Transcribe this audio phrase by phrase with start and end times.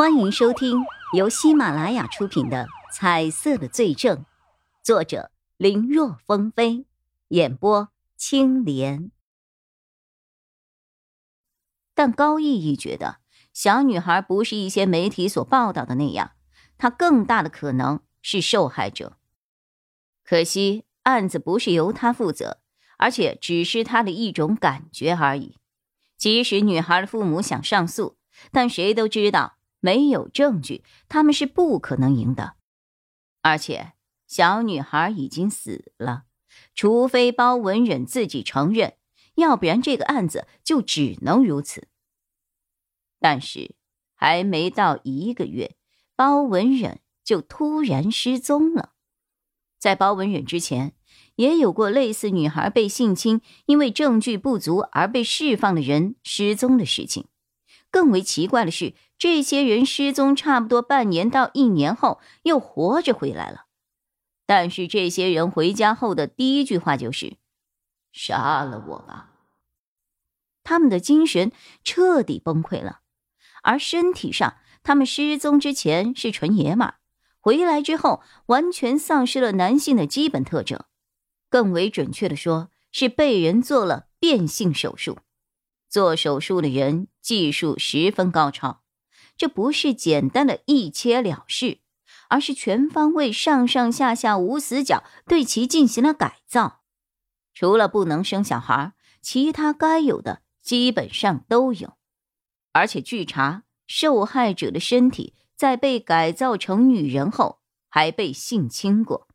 [0.00, 4.16] 欢迎收听由喜马拉雅出品的《彩色的罪证》，
[4.82, 6.86] 作者林若风飞，
[7.28, 9.10] 演播青莲。
[11.94, 13.18] 但高逸逸觉得，
[13.52, 16.30] 小女孩不是一些媒体所报道的那样，
[16.78, 19.18] 她更大的可能是受害者。
[20.24, 22.62] 可惜案子不是由她负责，
[22.96, 25.58] 而且只是她的一种感觉而已。
[26.16, 28.16] 即使女孩的父母想上诉，
[28.50, 29.58] 但谁都知道。
[29.80, 32.54] 没有证据，他们是不可能赢的。
[33.42, 33.94] 而且
[34.26, 36.24] 小女孩已经死了，
[36.74, 38.94] 除非包文忍自己承认，
[39.34, 41.88] 要不然这个案子就只能如此。
[43.18, 43.74] 但是
[44.14, 45.76] 还没到一个月，
[46.14, 48.92] 包文忍就突然失踪了。
[49.78, 50.94] 在包文忍之前，
[51.36, 57.28] 也有过类似女孩被性侵，因为证据不足而被释放的人失踪的事情。
[57.90, 63.66] 更为奇怪的是，这些人失踪差不多半年到一年后又活着回来了，
[64.46, 67.36] 但是这些人回家后的第一句话就是
[68.12, 69.32] “杀了我吧”，
[70.62, 71.50] 他们的精神
[71.82, 73.00] 彻底崩溃了，
[73.62, 76.94] 而身体上，他们失踪之前是纯爷们，
[77.40, 80.84] 回来之后完全丧失了男性的基本特征，
[81.48, 85.18] 更为准确的说，是被人做了变性手术。
[85.90, 88.82] 做手术的人技术十分高超，
[89.36, 91.80] 这不是简单的一切了事，
[92.28, 96.82] 而是全方位、上上下下无死角对其进行了改造。
[97.52, 101.94] 除了不能生小孩，其他该有的基本上都有。
[102.72, 109.26] 而且据查，受害者的身体在被改造成女人后，还被性侵过。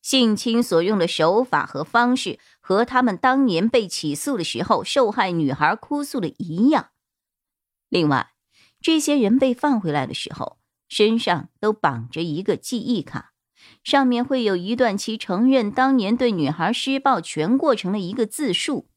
[0.00, 6.90] 性侵所用的手法和方式和他们当年被起诉的时候受害女孩哭诉的一样。
[7.88, 8.32] 另外，
[8.80, 13.32] 这些人被放回来的时候，身上都绑着一个记忆卡，
[13.82, 18.88] 上面会有一段其承认当年对女孩施暴全过程的一个自述。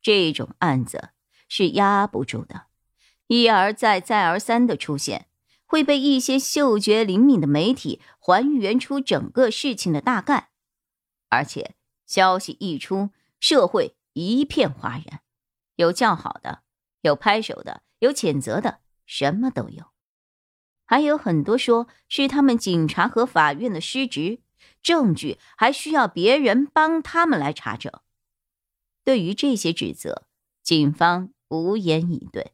[0.00, 1.10] 这种案子
[1.48, 2.66] 是压不住的，
[3.28, 5.26] 一而再，再而三的出现。
[5.64, 10.50] 会被一些嗅觉灵敏的媒体还原出整个事情的大概，
[11.28, 11.74] 而且
[12.06, 13.10] 消息一出，
[13.40, 15.22] 社会一片哗然，
[15.74, 16.62] 有叫好的，
[17.00, 19.86] 有拍手的，有谴责的，什么都有。
[20.84, 24.40] 还有很多说是他们警察和法院的失职，
[24.82, 27.92] 证据还需要别人帮他们来查证。
[29.02, 30.26] 对于这些指责，
[30.62, 32.52] 警方无言以对。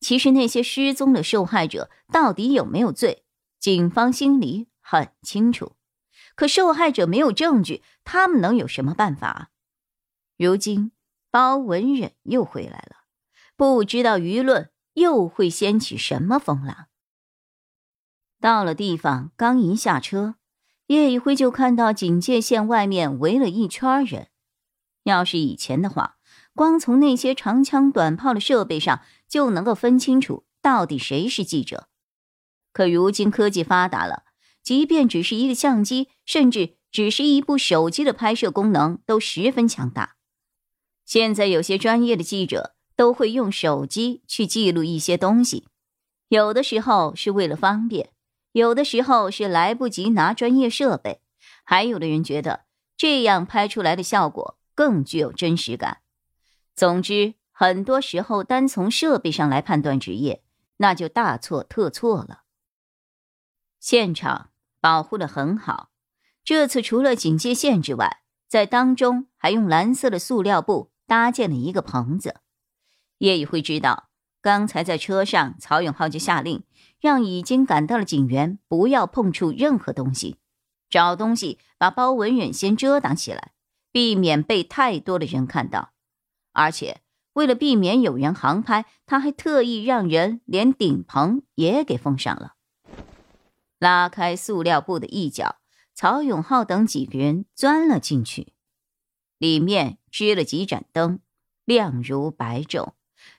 [0.00, 3.22] 其实那些失踪的受害者到底有没有罪，
[3.60, 5.72] 警方心里很清楚。
[6.34, 9.50] 可受害者没有证据，他们能有什么办法？
[10.36, 10.92] 如今
[11.30, 13.04] 包文忍又回来了，
[13.56, 16.88] 不知道舆论又会掀起什么风浪。
[18.38, 20.34] 到了地方，刚一下车，
[20.88, 24.28] 叶一辉就看到警戒线外面围了一圈人。
[25.04, 26.18] 要是以前的话，
[26.54, 31.88] 光从那些长枪短炮的设备上就能够分清楚到底谁是记者。
[32.72, 34.24] 可如今科技发达了，
[34.62, 40.16] 即便只是一个相机，甚至只是一部手机的拍摄功能都十分强大。
[41.04, 45.66] 现在有些专业的记者都会用手机去记录一些东西，
[46.28, 48.10] 有的时候是为了方便，
[48.52, 51.20] 有的时候是来不及拿专业设备，
[51.64, 52.64] 还有的人觉得
[52.96, 55.98] 这样拍出来的效果更具有真实感。
[56.74, 60.42] 总之，很多时候单从设备上来判断职业，
[60.76, 62.44] 那就大错特错了。
[63.80, 64.50] 现场
[64.82, 65.90] 保护的很好，
[66.42, 72.40] 这次除了警戒线之外，在当中还用蓝色的塑料布搭建了一个棚子。
[73.18, 74.08] 叶宇辉知道，
[74.40, 76.64] 刚才在车上，曹永浩就下令
[77.00, 80.38] 让已经赶到的警员不要碰触任何东西，
[80.90, 83.52] 找东西把包文远先遮挡起来，
[83.92, 85.92] 避免被太多的人看到。
[86.50, 87.02] 而且，
[87.34, 92.54] 为了避免有人航拍，他还特意让人连顶棚也给封上了。
[93.82, 95.56] 拉开塑料布的一角，
[95.92, 98.52] 曹永浩等几个人钻了进去。
[99.38, 101.18] 里面支了几盏灯，
[101.64, 102.92] 亮如白昼，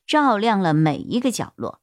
[0.05, 1.79] 照亮了每一个角落。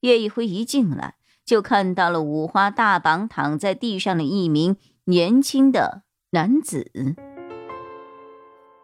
[0.00, 6.90] 叶一辉一进来，就看到了五花大绑躺在地上的一名年轻的男子。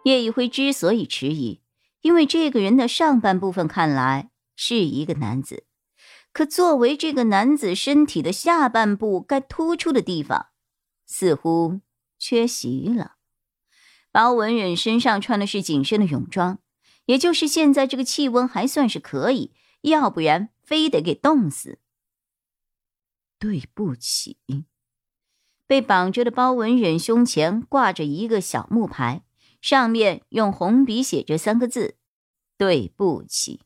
[0.04, 1.60] 叶一辉之所以迟疑。
[2.02, 5.64] 因为这个人的上半部分看来是一个男子，
[6.32, 10.46] 可作为这个男子身体的下半部该突出的地方，
[11.06, 11.80] 似乎
[12.18, 13.16] 缺席了。
[14.10, 16.58] 包文忍身上穿的是紧身的泳装，
[17.06, 19.52] 也就是现在这个气温还算是可以，
[19.82, 21.78] 要不然非得给冻死。
[23.38, 24.38] 对不起。
[25.66, 29.24] 被绑着的包文忍胸前挂着一个小木牌，
[29.62, 31.96] 上面用红笔写着三个字
[32.58, 33.60] ：“对不起。”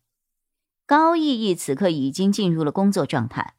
[0.87, 3.55] 高逸逸此刻已经进入了工作状态，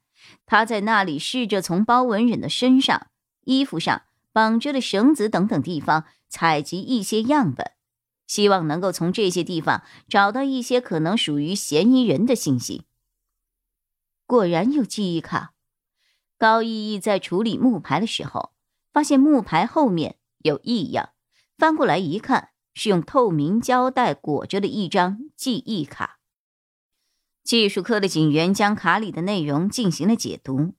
[0.46, 3.08] 他在那里试着从包文忍的身上、
[3.44, 7.72] 衣服上绑着的绳子等等地方采集一些样本，
[8.28, 12.84] 希望能够从这些地方找到一些可能属于嫌疑人的信息。
[14.26, 15.54] 果然有记忆卡。
[16.38, 18.52] 高逸逸在处理木牌的时候，
[18.94, 21.10] 发现木牌后面有异样，
[21.58, 26.17] 翻过来一看，是用透明胶带裹着的一张记忆卡。
[27.48, 30.76] 技术科的警员将卡里的内容进行了解读，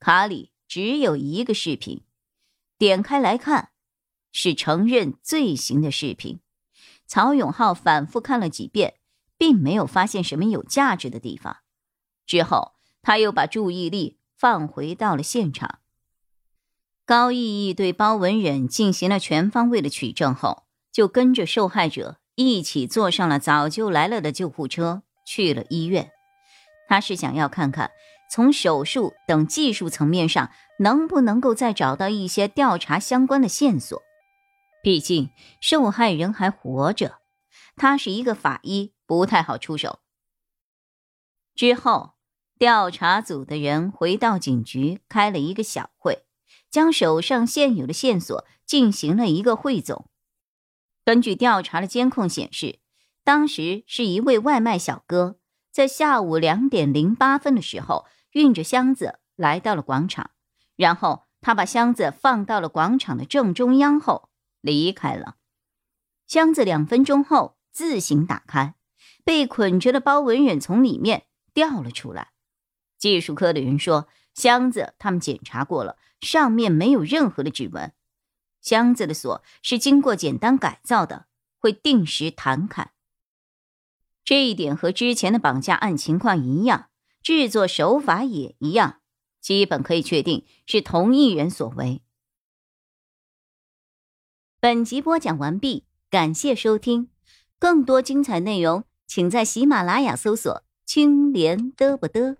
[0.00, 2.02] 卡里只有一个视频，
[2.76, 3.68] 点开来看，
[4.32, 6.40] 是承认罪行的视频。
[7.06, 8.94] 曹永浩反复看了几遍，
[9.38, 11.58] 并没有发现什么有价值的地方。
[12.26, 12.72] 之后，
[13.02, 14.16] 他又把注意力。
[14.40, 15.80] 放回到了现场。
[17.04, 26.10] 高毅毅对包文忍进行了全方位的取证后，就跟着受害者一起坐上了早就来了的救护车，去了医院。
[26.88, 27.92] 他是想要看看，
[28.28, 30.50] 从手术等技术层面上，
[30.80, 34.02] 能不能够再找到一些调查相关的线索。
[34.82, 35.30] 毕竟
[35.60, 37.20] 受害人还活着，
[37.76, 40.00] 他是一个法医，不太好出手。
[41.54, 42.14] 之后。
[42.60, 46.26] 调查组的人回到警局，开了一个小会，
[46.70, 50.10] 将手上现有的线索进行了一个汇总。
[51.02, 52.79] 根据调查的监控显示，
[53.30, 55.38] 当时是一位外卖小哥
[55.70, 60.32] 在下午两点零八分的时候运着箱子来到了广场，
[60.74, 64.30] 然后他把箱子放到了广场的正中央后
[64.60, 65.36] 离开了。
[66.26, 68.74] 箱子两分钟后自行打开，
[69.22, 72.32] 被捆着的包文远从里面掉了出来。
[72.98, 77.92] 技术科的人说，箱子他们检查过了，上面没有任何的指纹。
[78.60, 81.26] 箱子的锁是经过简单改造的，
[81.60, 82.90] 会定时弹开。
[84.24, 86.90] 这一点和之前的绑架案情况一样，
[87.22, 89.00] 制作手法也一样，
[89.40, 92.02] 基本可以确定是同一人所为。
[94.60, 97.08] 本集播讲完毕，感谢收听，
[97.58, 102.36] 更多精彩内容请在喜马拉雅搜索“青莲嘚不嘚”。